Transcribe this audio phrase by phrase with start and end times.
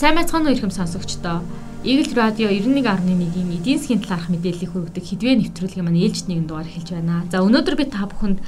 [0.00, 1.44] Сайн байцгаана уу ихэм сонсогчдоо.
[1.84, 6.88] Eagle Radio 91.1-ийн эдийн засгийн талаарх мэдээллийг хүргэдэг хэдвээ нэвтрүүлгийн маань ээлжид нэгэн дугаар эхэлж
[6.96, 7.28] байна.
[7.28, 8.40] За өнөөдөр би та бүхэнд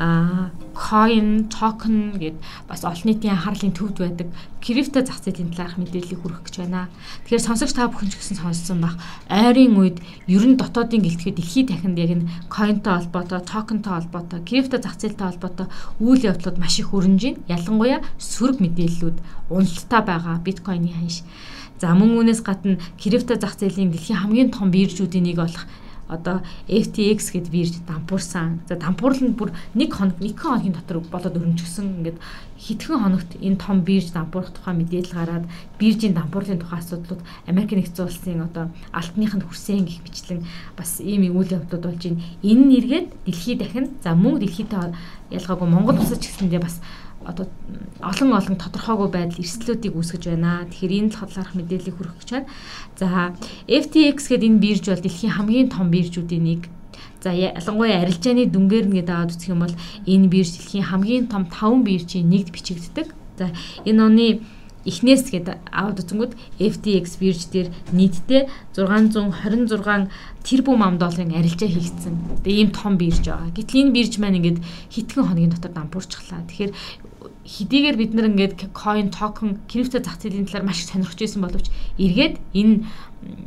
[0.00, 4.28] а coin, token гэд бас олон нийтийн анхаарлын төвд байдаг
[4.64, 6.88] крипто зах зээлийн талаарх мэдээллийг хүргэх гэж байна.
[7.28, 8.96] Тэгэхээр сонсогч та бүхэн ч гэсэн сонссон бах.
[9.28, 14.80] Ойрын үед ер нь дотоодын гэлтгүүд дэлхийд дахинд яг энэ coinтой холбоотой, tokenтой холбоотой, крипто
[14.80, 15.68] зах зээлтэй холбоотой
[16.00, 17.44] үйл явдлууд маш их өрнөж байна.
[17.60, 19.16] Ялангуяа сөрөг мэдээллүүд
[19.52, 21.20] уналттай байгаа биткойны ханш.
[21.80, 25.64] За мөн үүнээс гадна крипто зах зээлийн дэлхийн хамгийн том биржүүдийн нэг болох
[26.10, 28.60] одоо FTX гэд бирж дампуурсан.
[28.66, 32.02] За дампуурланд бүр нэг хоног нэг хоногийн дотор болоод өрнөжсөн.
[32.02, 32.18] Ингээд
[32.58, 35.44] хэдхэн хоногт энэ том бирж дампуурах тухай мэдээлэл гараад
[35.78, 40.44] биржийн дампуурлын тухай асуудлууд Америк нэгдсэн улсын одоо алтных нь хүрсэн гих мэтлэн
[40.76, 42.20] бас ийм үйл явдлууд болж байна.
[42.42, 44.92] Энэ нэргээд дэлхий дахин за мөн дэлхийтэй
[45.30, 46.82] ялгаагүй Монгол улсад ч гэсэндээ бас
[47.24, 47.46] одоо
[48.00, 50.64] олон олон тодорхойгүй байдал эрсдлүүдийг үүсгэж байна.
[50.72, 52.48] Тэгэхээр энэ талаарх мэдээллийг хүргэх гэж байна.
[52.96, 53.36] За
[53.68, 56.62] FTX гэдэг энэ бирж бол дэлхийн хамгийн том биржүүдийн нэг.
[57.20, 59.76] За ялангуяа арилжааны дүнгээр нэгэд аваад үзэх юм бол
[60.08, 63.12] энэ бирж дэлхийн хамгийн том 5 биржийн нэгд бичигддэг.
[63.36, 63.52] За
[63.84, 64.26] энэ оны
[64.90, 68.42] эхнээс гээд аваад үзэнгүүт FTX бирж дээр нийтдээ
[68.74, 70.10] 626
[70.42, 72.42] тэрбум ам долларын арилжаа хийгдсэн.
[72.42, 73.54] Тэгээ ийм том бирж байгаа.
[73.54, 74.58] Гэтэл энэ бирж маань ингээд
[74.90, 76.42] хитгэн хоногийн дотор дампуурчихлаа.
[76.48, 76.72] Тэгэхээр
[77.50, 81.66] хэдийгээр бид нар ингээд coin token крипто зах зээлийн талаар маш их сонирхож байсан боловч
[81.98, 82.86] эргээд энэ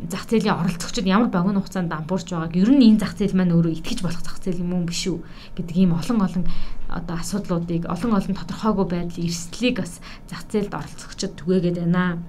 [0.10, 3.74] зах зээлийн оролцогчид ямар богино хугацаанд дампуурч байгааг ер нь энэ зах зээл маань өөрөө
[3.82, 5.18] итгэж болох зах зээл юм уу биш үү
[5.58, 6.46] гэдэг ийм олон олон
[6.94, 9.98] одоо асуудлуудыг олон олон тодорхойгүй байдлын эрсдлийг бас
[10.30, 12.22] зах зээлд оролцогчид түгээгээд байна.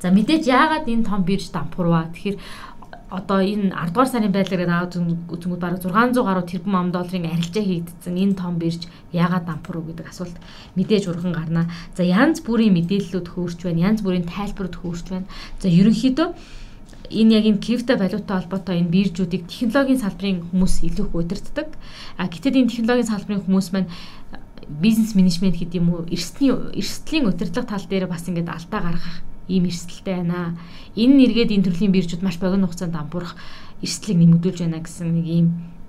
[0.00, 2.08] За мэдээж яагаад энэ том бирж дампуурваа?
[2.08, 2.36] Тэгэхээр
[3.10, 4.94] одоо энэ 10 дугаар сарын байдлаар аваад
[5.32, 8.84] үзэнгүүд бараг 600 гаруй тэрбум ам долларын арилжаа хийгдсэн энэ том бирж
[9.16, 10.36] яагаад дампуурв гэдэг асуулт
[10.76, 11.66] мэдээж урган гарнаа.
[11.96, 15.30] За янз бүрийн мэдээллүүд хөөрч байна, янз бүрийн тайлбарууд хөөрч байна.
[15.56, 16.28] За ерөнхийдөө
[17.08, 21.68] энэ яг энэ крипто валюутай холбоотой энэ биржүүдийг технологийн салбарын хүмүүс илүү их удирддаг.
[22.20, 23.88] А гэтэл энэ технологийн салбарын хүмүүс маань
[24.68, 29.64] бизнес менежмент гэдэг юм уу эрсдлийн эрсдлийн удирдлага тал дээр бас ингээд алдаа гаргах ийм
[29.66, 30.56] эрсдэлтэй байна.
[30.94, 33.34] Энэ нэргээд энэ төрлийн биржүүд маш богино хугацаанд дампуурах
[33.82, 35.48] эрсдлийг нэмэгдүүлж байна гэсэн нэг ийм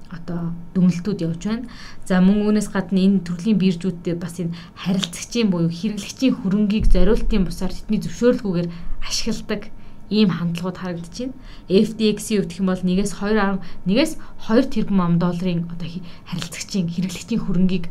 [0.09, 1.69] одоо дүнэлтүүд явж байна.
[2.05, 7.73] За мөн үүнээс гадна энэ төрлийн биржүүдтэй бас энэ харилцагчийн буюу хэрэглэгчийн хөрөнгийг зориултын бусаар
[7.73, 8.67] тэдний зөвшөөрлгүйгээр
[9.05, 9.69] ашигладаг
[10.09, 11.37] ийм хандлагууд харагдаж байна.
[11.69, 14.13] FTX-ийн хувьд гэх юм бол нэгээс 2 нэгээс
[14.49, 15.89] 2 тэрбум ам долларын одоо
[16.25, 17.85] харилцагчийн хэрэглэгчийн хөрөнгийг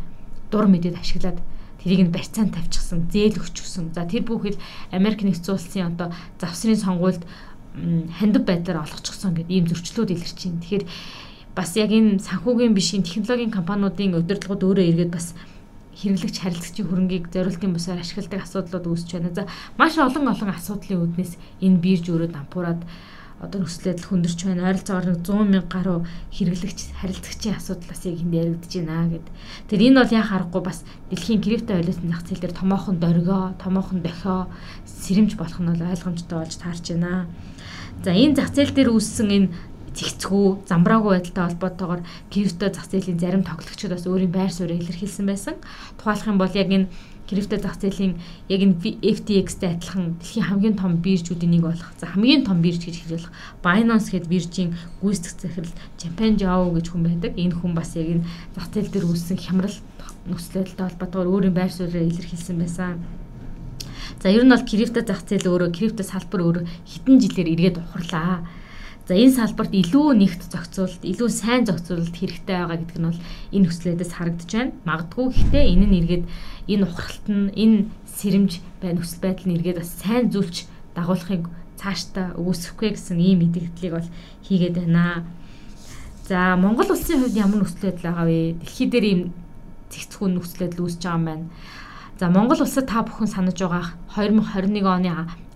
[0.51, 1.39] дур мэдээд ашиглаад
[1.89, 3.97] тэрийг нь барьцаанд тавьчихсан, зээл өгчихсөн.
[3.97, 4.61] За тэр бүхэл
[4.93, 7.25] Америк нэгдсэн улсын одоо завсрын сонгуульд
[8.21, 10.61] хандив байдлаар олгочихсон гэдэг ийм зөрчлүүд илэрч байна.
[10.61, 10.85] Тэгэхээр
[11.57, 15.33] бас яг энэ санхүүгийн биш энэ технологийн компаниудын удирдлагууд өөрөө эргээд бас
[15.97, 19.33] хэрэглэгч харилцагчийн хөрөнгийг зориултын бусаар ашигладаг асуудлууд үүсэж байна.
[19.33, 19.49] За
[19.81, 21.33] маш олон олон асуудлын үүднээс
[21.65, 22.85] энэ бирж өөрөө дампуураад
[23.39, 24.67] одоо нөхцөл байдал хүндэрч байна.
[24.69, 25.99] Ойролцоогоор нэг 100 мянга гаруй
[26.35, 29.27] хэрэглэгч харилцагчийн асуудал бас яг энд яригдж байна гэд.
[29.71, 30.79] Тэгэхээр энэ бол яа харахгүй бас
[31.11, 34.51] дэлхийн крипто валютын зах зээл дээр томоохон дөргөө, томоохон дохио
[34.85, 37.31] сэрэмж болох нь бол ойлгомжтой болж таарч байна.
[38.03, 39.49] За энэ зах зээл дээр үүссэн энэ
[39.95, 45.55] цэгцгүү, замбраагүй байдалтай холбоотойгоор крипто зах зээлийн зарим тоглогчид бас өөрийн байр суурийг илэрхийлсэн байсан.
[45.99, 46.87] Тухайлх юм бол яг энэ
[47.29, 48.17] крипто зах зээлийн
[48.49, 51.93] яг энэ FTX-тэй адилхан дэлхийн хамгийн том биржүүдийн нэг болох.
[52.01, 54.71] За хамгийн том бирж гэж болох Binance гэдэг биржийн
[55.05, 57.33] гүйцэтгэх захирал Japan Zhao гэж хүн байдаг.
[57.37, 58.25] Энэ хүн бас яг энэ
[58.57, 59.77] зах зээл дээр үүссэн хямрал
[60.25, 62.97] нөхцөл байдалтай холбоотойгоор өөрийн байр суурийг илэрхийлсэн байсан.
[64.23, 68.41] За ер нь бол крипто зах зээл өөрөө крипто салбар өөрөө хэдэн жилээр эргээд ухарлаа
[69.09, 73.21] За энэ салбарт илүү нэгт зохицуулалт, илүү сайн зохицуулалт хэрэгтэй байгаа гэдэг нь бол
[73.57, 74.77] энэ хүслээдээс харагдаж байна.
[74.85, 76.25] Магадгүй гэхдээ энэ нь эргээд
[76.69, 78.53] энэ ухралт нь энэ сэрэмж
[78.85, 81.49] байна нөхцөл байдал нь эргээд бас сайн зүйлч дагуулахыг
[81.81, 84.09] цаашдаа үүсэхгүй гэсэн ийм мэдээллийг бол
[84.45, 85.25] хийгээд байна.
[86.29, 88.61] За Монгол улсын хувьд ямар нөхцөл байдал байгаа вэ?
[88.61, 89.21] Дэлхий дээр ийм
[89.89, 91.47] цэгцхэн нөхцөл байдал үүсэж байгаа юм байна.
[92.21, 95.09] За Монгол улсад та бүхэн санаж байгаа 2021 оны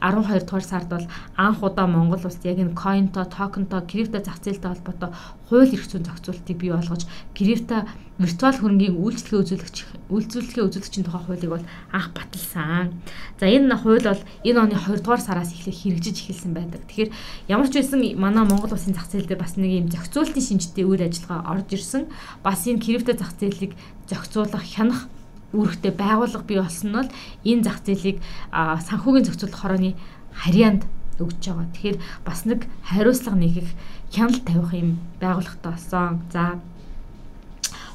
[0.03, 1.07] 12 дугаар сард бол
[1.37, 5.11] анх удаа Монгол улс яг энэ coinто, tokenто, крипто зах зээлтэй холбоотой
[5.49, 7.07] хууль эрх зүйн зохицуултыг бий болгож
[7.39, 7.87] крипто
[8.19, 9.77] виртуал хөрөнгийн үйлчлэгээ үзүүлэгч
[10.11, 12.99] үйлчлэгээ үзүүлэгчийн тухай хуулийг бол анх баталсан.
[13.39, 16.83] За энэ хууль бол энэ оны 2 дугаар сараас эхлэх хэрэгжиж эхэлсэн байдаг.
[16.87, 17.11] Тэгэхээр
[17.49, 21.07] ямар ч байсан манай Монгол улсын зах зээл дээр бас нэг юм зохицуултын шинжтэй үйл
[21.07, 22.11] ажиллагаа орж ирсэн.
[22.43, 23.73] Бас энэ крипто зах зээлийг
[24.11, 25.09] зохицуулах, хянах
[25.53, 27.11] үүрэгтэй байгууллага бий болсон нь бол
[27.45, 28.19] энэ зах зээлийг
[28.53, 29.93] санхүүгийн зохицуулах хорооны
[30.33, 30.83] харьяанд
[31.21, 31.69] өгч байгаа.
[31.73, 33.69] Тэгэхээр бас нэг хариуцлага нэгэх
[34.13, 34.91] хяналт тавих юм
[35.21, 36.25] байгууллагатай болсон.
[36.33, 36.59] За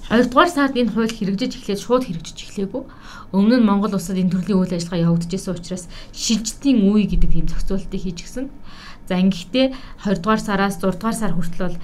[0.09, 2.83] 2 дугаар сард энэ хууль хэрэгжиж эхлээд шууд хэрэгжиж эхлэегүй.
[3.35, 7.99] Өмнө нь Монгол улсад энэ төрлийн үйл ажиллагаа явагдажсэн учраас шилжилтийн үе гэдэг ийм зохицуултыг
[7.99, 8.47] хийж гисэн.
[9.03, 9.75] За ингэхдээ
[10.07, 11.77] 2 дугаар сараас 6 дугаар сар хүртэл бол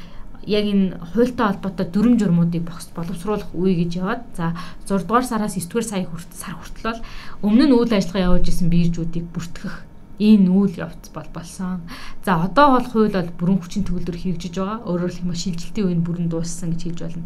[0.47, 2.63] яг энэ хуультай холбоотой дүрм журмуудыг
[2.95, 4.55] боловсруулах үе гэж яваад за
[4.87, 7.01] 6 дугаар сараас 9 дугаар сая хүртэл сар хүртэл бол
[7.47, 9.75] өмнө нь үйл ажиллагаа явуулж исэн биржүүдийг бүртгэх
[10.19, 11.81] энэ үйл явц бол болсон.
[12.25, 14.85] За одоо бол хууль бол бүрэн хүчин төгөлдөр хэрэгжиж байгаа.
[14.85, 17.25] Өөрөөр хэлбэл шилжилтийн үе нь бүрэн дууссан гэж хэлж болно.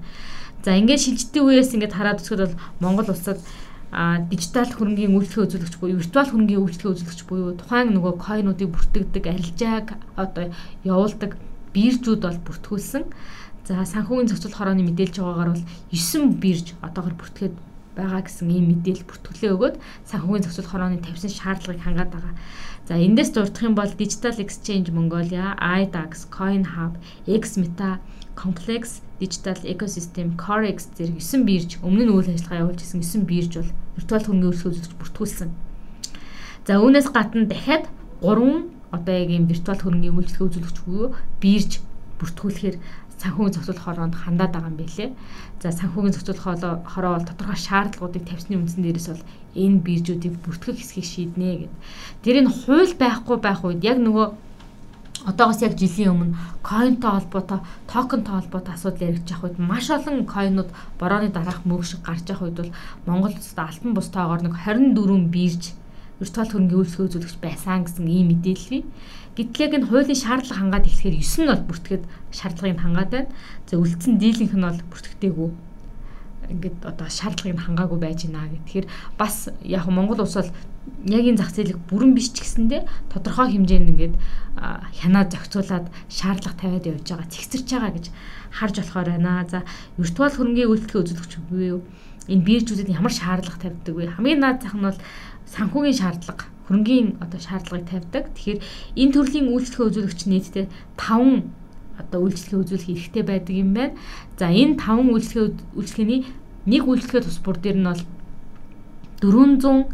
[0.64, 3.40] За ингээд шилжилтийн үеэс ингээд хараад үзэхэд бол Монгол улсад
[3.92, 9.24] а дижитал хөрөнгийн үйлчлэгээ үзүүлэгч буюу виртуал хөрөнгийн үйлчлэгээ үзүүлэгч буюу тухайн нөгөө койнуудыг бүртгэдэг,
[9.32, 9.88] арилжааг
[10.20, 10.52] одоо
[10.84, 11.40] явуулдаг
[11.78, 13.06] биржүүд бол бүртгүүлсэн.
[13.70, 17.56] За санхүүгийн зохицол хорооны мэдээлж байгаагаар бол 9 бирж одоогор бүртгээд
[17.98, 19.76] байгаа гэсэн ийм мэдээлэл бүртгүүлээ өгөөд
[20.10, 22.34] санхүүгийн зохицол хорооны тавьсан шаардлагыг хангаад байгаа.
[22.88, 26.96] За эндээс дурдах юм бол Digital Exchange Mongolia, iDAX, CoinHub,
[27.28, 28.00] XMeta,
[28.40, 33.52] Complex Digital Ecosystem, Corex зэрэг 9 бирж өмнө нь үйл ажиллагаа явуулж исэн 9 бирж
[33.60, 35.50] бол виртуал үйлчлэл үзүүлж бүртгүүлсэн.
[36.64, 37.92] За үүнээс гадна дахиад
[38.24, 41.72] 3 одоо яг ийм виртуал хөрөнгөний үйлчлэгээ үзүүлэгч буюу бирж
[42.20, 42.78] бүртгүүлэхээр
[43.18, 45.14] санхүүгийн зохицол хороонд хандаад байгаа юм билэ.
[45.62, 46.42] За санхүүгийн зохицол
[46.86, 49.26] хороо бол тодорхой шаардлагуудыг тавьсны үндсэн дээрээс бол
[49.58, 51.74] энэ биржүүдийг бүртгэх хэсгийг шийднэ гэд.
[52.22, 54.28] Тэр энэ хууль байхгүй байх үед яг нөгөө
[55.26, 60.70] одоогоос яг жилийн өмнө coinтой холбоотой, токентой холбоотой асуудал яригдчих үед маш олон coinууд
[61.02, 62.72] борооны дараах мөг шиг гарч явах үед бол
[63.10, 65.74] Монгол улсад альбан бус тоогоор нэг 24 бирж
[66.20, 68.84] виртуал хөрөнгөний үйлчлэгээ үзүүлэгч байсан гэсэн ийм мэдээлэл бий.
[69.38, 72.04] Гэтэл яг энэ хуулийн шаардлага хангаад эхлэхээр 9 нь бол бүртгэхэд
[72.34, 73.30] шаардлагыг хангаад байна.
[73.70, 75.50] За үлдсэн дийлэнх нь бол бүртгэдэггүй
[76.50, 78.64] ингээд одоо шаардлагыг хангаагүй байж байна гэх.
[78.66, 78.88] Тэгэхээр
[79.20, 80.52] бас яг Монгол улс бол
[81.06, 82.82] яг энэ зах зээлийг бүрэн биш ч гэсэндээ
[83.12, 84.16] тодорхой хэмжээнд ингээд
[85.00, 88.06] хянаа зохицуулаад шаардлага тавиад явж байгаа, цэгцэрч байгаа гэж
[88.58, 89.46] харж болохоор байна.
[89.52, 89.60] За
[90.00, 91.80] виртуал хөрөнгөний үйлчлэгээ үзүүлэгч буюу
[92.28, 94.14] энэ биржүүдэд ямар шаардлага тавьдаг вэ?
[94.16, 95.00] Хамгийн наад зах нь бол
[95.48, 98.24] санхүүгийн шаардлага хөрөнгөний одоо шаардлагыг тавьдаг.
[98.36, 98.60] Тэгэхээр
[99.00, 100.66] энэ төрлийн үйлчлэгээ үзүүлэгч нийтдээ
[101.00, 101.48] 5
[101.98, 103.96] одоо үйлчлэгээ үзүүлэх эрхтэй байдаг юм байна.
[104.36, 105.48] За энэ 5 үйлчлэгээ
[105.80, 106.22] үйлчлэгээний
[106.68, 108.04] нэг үйлчлэгээ тус бүр дээр нь бол
[109.24, 109.88] 400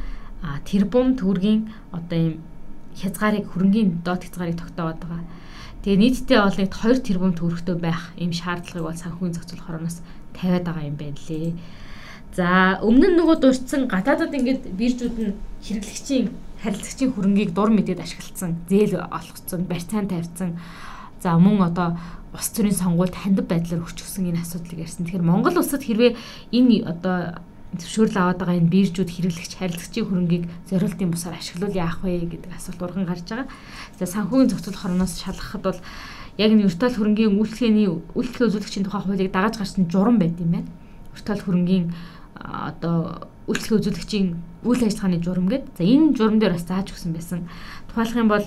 [0.65, 2.35] тэрбум төгрөгийн одоо юм
[2.97, 5.23] хязгаарыг хөрөнгөний доод хязгаарыг тогтооод байгаа.
[5.85, 10.01] Тэгээ нийтдээ бол нэг 2 тэрбум төгрөгтэй байх ийм шаардлагыг бол санхүүгийн зохицол хорооноос
[10.33, 11.53] тавиад байгаа юм байна лээ.
[12.33, 16.33] За өмнө нь нөгөө дурдсан гадаадад ингээд биржүүд нь хэрэглэгчийн
[16.65, 20.57] харилцагчийн хөрөнгийг дур мэдээд ашиглацсан, зээл олгоцсон, барьцаан тавьсан.
[21.21, 21.93] За мөн одоо
[22.33, 25.05] ус төрийн сонгуульд хандив байдлаар өрчгсөн энэ асуудлыг ярьсан.
[25.05, 26.17] Тэгэхээр Монгол улсад хэрвээ
[26.49, 27.37] энэ одоо
[27.77, 32.81] зөвшөөрөл аваад байгаа энэ биржүүд хэрэглэгч харилцагчийн хөрөнгийг зориултын бусаар ашиглуул яах вэ гэдэг асуулт
[32.81, 33.49] урган гарч байгаа.
[33.97, 35.79] За санхүүгийн зохицол хорноос шалгахад бол
[36.37, 37.87] яг энэ виртуал хөрөнгийн үйлчлэгээний
[38.17, 40.69] үйлчлэгээ үзүүлэгчийн тухай хуулийг дагаж гарсан журам байт юм байна.
[41.13, 41.85] Виртуал хөрөнгийн
[42.35, 44.27] одоо үйлчлэгээ үзүүлэгчийн
[44.63, 45.69] үйл ажиллагааны журам гэдэг.
[45.77, 47.47] За энэ журам дээр бас зааж өгсөн байсан.
[47.91, 48.45] Тухайлах юм бол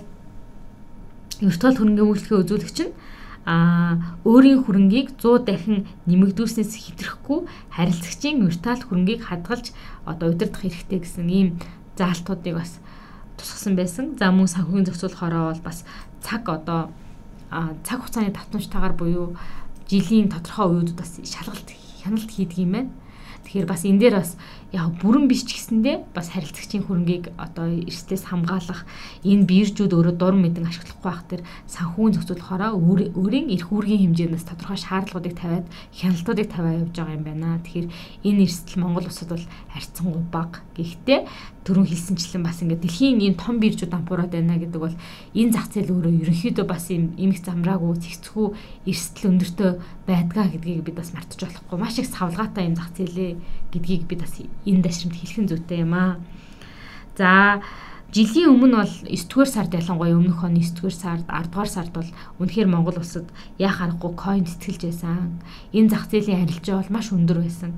[1.40, 2.92] виртуал хөрөнгөний үйлчлэгээ үзүүлэгч нь
[3.46, 7.46] а өөрийн хөрөнгийг 100 дахин нэмэгдүүлснээс хэтрэхгүй
[7.78, 9.70] харилцагчийн виртуал хөрөнгийг хадгалж
[10.02, 11.48] одоо удирдах хэрэгтэй гэсэн ийм
[11.94, 12.82] заалтуудыг бас
[13.38, 14.18] тусгасан байсан.
[14.18, 15.86] За мөн санхүүгийн зохицуул хороо бол бас
[16.26, 16.90] цаг одоо
[17.86, 19.38] цаг хугацааны давтамжтайгаар буюу
[19.86, 21.70] жилийн тодорхой үеуд бас шалгалт
[22.02, 22.90] хяналт хийдэг юм байна.
[23.46, 24.34] Тэгэхээр бас энэ дээр бас
[24.76, 28.84] яг бүрэн биш ч гэсэндээ бас харилцагчийн хөрөнгийг одоо эрсдээс хамгаалах
[29.24, 34.76] энэ биржүүд өөрөө дуран мэдэн ашиглахгүй байх тэр санхүүгийн зохицуулахаараа өөрийн эрх үүргийн хэмжээнээс тодорхой
[34.76, 35.66] шаардлагуудыг тавиад
[35.96, 37.56] хяналтуудыг тавиа явж байгаа юм байна.
[37.64, 37.88] Тэгэхээр
[38.28, 40.60] энэ эрсдэл Монгол улсад бол харьцангуй бага.
[40.76, 41.20] Гэхдээ
[41.66, 44.94] түрүүн хэлсэнчлэн бас ингээд дэлхийн ийм том биржүүд ампуураад байна гэдэг бол
[45.34, 48.46] энэ зах зээл өөрөө ерөнхийдөө бас ийм имэх замраагүй цэгцгүй
[48.86, 49.70] эрсдэл өндөртөө
[50.06, 51.76] байдгаа гэдгийг бид бас мартаж болохгүй.
[51.80, 53.34] Маш их савлгаатай юм зах зээлээ
[53.74, 54.38] гэдгийг бид бас
[54.69, 56.19] энэ дашрамд хэлхэн зүйтэй юм аа.
[57.17, 57.63] За
[58.13, 61.93] жилийн өмнө бол 9 дугаар сард ялангуяа өмнөх оны 9 дугаар сард 10 дугаар сард
[61.94, 62.08] бол
[62.41, 63.27] үнэхээр Монгол улсад
[63.58, 65.41] яах аргагүй coin тэтгэлж байсан.
[65.77, 67.73] Энэ зах зээлийн арилжаа бол маш өндөр байсан.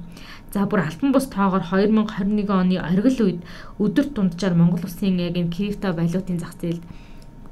[0.52, 3.40] За бүр альбан бус тоогоор 2021 оны оргил үед
[3.82, 6.82] өдөр дунджаар Монгол улсын яг энэ крипто валютын зах зээлд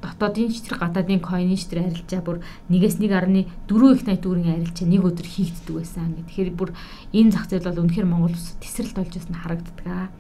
[0.07, 2.39] дотоодын читэр гадаадын койны читэр арилжаа бүр
[2.71, 3.43] нэгээс 1.4
[3.99, 6.27] их найт төгрөгийн арилжаа нэг өдөр хийгддэг байсан гэх.
[6.31, 6.71] Тэгэхээр бүр
[7.11, 10.11] энэ зах зээл бол үнэхээр Монгол улсад тесрэлт болж байсан харагддаг.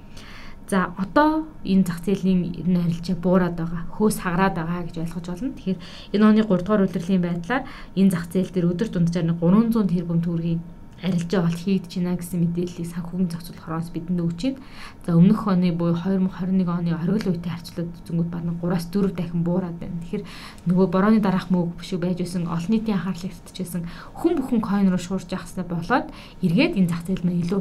[0.66, 5.26] За одоо энэ зах зээлийн ер нь арилжаа буураад байгаа, хөөс хагараад байгаа гэж ойлгож
[5.30, 5.54] байна.
[5.54, 5.78] Тэгэхээр
[6.18, 7.62] энэ оны 3 дугаар удирлын байдлаар
[7.94, 10.60] энэ зах зээл дээр өдөр дунджаар 300 тэрбум төгрөгийн
[11.02, 14.60] арилжаа бол хийгдэж байна гэсэн мэдээллийг санхүүгийн зохицуулах хороос бидэнд өгч байна.
[15.04, 19.76] За өмнөх оны буюу 2021 оны оргил үетэй харьцуулаад зөнгөд барна 3-аас 4 дахин буураад
[19.76, 20.00] байна.
[20.00, 20.24] Тэгэхээр
[20.72, 23.84] нөгөө борооны дараах мөг биш байж байсан олон нийтийн анхаарлыг татчихсан
[24.16, 26.08] хүн бүхэн койн руу шуурж явахснаа болоод
[26.40, 27.60] эргээд энэ зах зээл маань илүү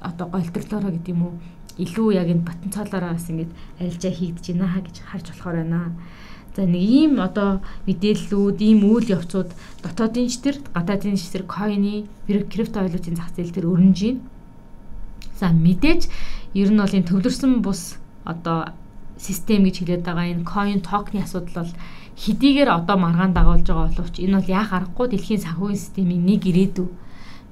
[0.00, 1.34] одоо голдрлоороо гэдэг юм уу
[1.76, 5.92] илүү яг энэ потенциалаараа бас ингэж арилжаа хийгдэж байна гэж харж болохоор байна.
[6.56, 9.54] За нэг ийм одоо мэдээллүүд, ийм үйл явцууд
[9.86, 14.20] дотоодын ч тэр, гадаадын ч тэр койны, крипто валютын зах зээл дээр өрнөж байна.
[15.38, 16.10] За мэдээж
[16.58, 18.74] ер нь бол энэ төвлөрсөн бус одоо
[19.14, 21.72] систем гэж хэлээд байгаа энэ coin token асуудал бол
[22.18, 26.88] хэдийгээр одоо маргаан дагуулж байгаа боловч энэ бол яах аргагүй дэлхийн санхүүгийн системийн нэг ирээдүй.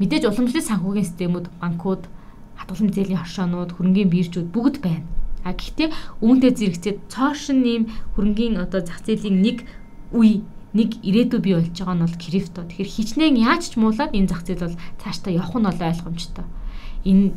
[0.03, 2.03] Мэдээж уламжлалт санхүүгийн системүүд, банкуд,
[2.59, 5.07] хадгалан зээлийн хоршоонууд, хөрөнгөний биржүүд бүгд байна.
[5.45, 5.89] А гэхдээ
[6.23, 9.59] үүнтэй зэрэгцээд цоошин ийм хөрөнгөний одоо зах зээлийн нэг
[10.15, 10.43] үе
[10.75, 12.67] нэг ирээдүй бий болж байгаа нь бол крипто.
[12.67, 16.47] Тэгэхээр хичнээн яаж ч муулаад энэ зах зээл бол цаашдаа явах нь бол ойлгомжтой.
[17.09, 17.33] Энэ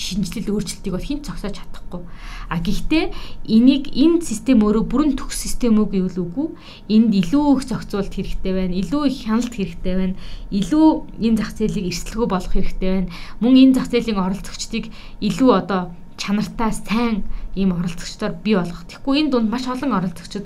[0.00, 2.02] шинжилэл өөрчлөлтийг бол хэн зогсоож чадахгүй.
[2.48, 3.12] А гэхдээ
[3.44, 6.48] энийг энэ систем өөрөө бүрэн төгс систем үү гэвэл үгүй.
[6.88, 8.74] Энд илүү их зохицуулт хэрэгтэй байна.
[8.80, 10.16] Илүү их хяналт хэрэгтэй байна.
[10.48, 10.88] Илүү
[11.20, 13.12] энэ зах зээлийг эрсдэлгүй болгох хэрэгтэй байна.
[13.44, 14.84] Мөн энэ зах зээлийн оролцогчдыг
[15.20, 17.16] илүү одоо чанартай сайн
[17.56, 18.84] ийм оролцогчдоор бий болгох.
[18.84, 20.44] Тэгэхгүй энэ дунд маш олон оролцогчд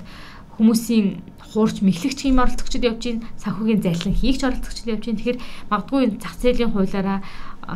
[0.55, 1.19] хүмүүсийн
[1.51, 5.39] хуурч мэхлэгч ийм оролцогчд явж гин санхүүгийн зайлшин хийгч оролцогчд явж гин тэгэхээр
[5.71, 7.19] магадгүй энэ зах зээлийн хуулиараа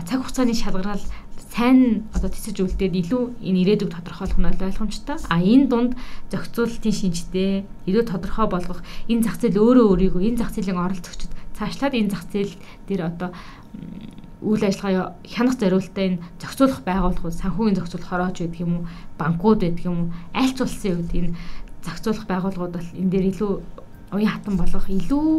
[0.08, 1.04] цаг хугацааны шалгараал
[1.52, 5.18] сайн одоо тэсэж үлдээд илүү энэ ирээдүг тодорхойлох нь ойлгомжтой.
[5.28, 5.92] А энэ дунд
[6.32, 8.80] зохицуулалтын шинжтэй илүү тодорхой болгох
[9.12, 12.54] энэ зах зээл өөрөө өөрийгөө энэ зах зээлийн оролцогчд цаашлаад энэ зах зээл
[12.88, 13.30] дээр одоо
[14.42, 18.84] үйл ажиллагаа хянах зориултаа энэ зохицуулах байгууллагууд санхүүгийн зохицуулах хороож байдаг юм уу
[19.20, 21.36] банкуд байдаг юм уу аль ч улсын үед энэ
[21.84, 23.52] зохицуулах байгууллагууд бол энэ дээр илүү
[24.16, 25.30] уян хатан болох илүү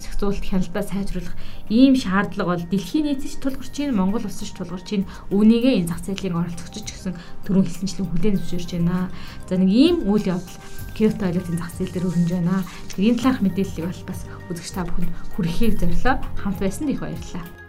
[0.00, 1.36] зохицуулалт хяналтаа сайжруулах
[1.68, 6.00] ийм шаардлага бол дэлхийн нийтэд тулгарч байна Монгол улсад ч тулгарч байна үүнийгээ энэ зах
[6.04, 9.12] зээлийн оролцогч гэсэн төрөн хэлсэнчлэн хүлээн зөвшөөрч байна.
[9.48, 10.58] За нэг ийм үйл явдал
[10.96, 12.64] крипто валютын зах зээл дээр өрнөж байна.
[12.88, 17.59] Тэгэхээр энэ талаарх мэдээллийг бол бас үзэгч та бүхэнд хүргэхийг зорилоо хамт байсанд их баярлалаа.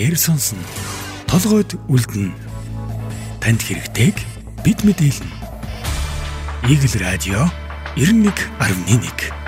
[0.00, 0.64] Чихээр сонсно.
[1.28, 2.32] Толгойд үлдэнэ.
[3.36, 4.16] Танд хэрэгтэйг
[4.64, 5.28] бид мэдээлнэ.
[6.72, 7.44] Игэл радио
[7.96, 9.39] 91.1